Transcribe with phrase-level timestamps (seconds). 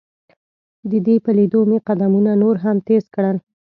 [0.89, 3.37] د دې په لیدو مې قدمونه نور هم تیز کړل.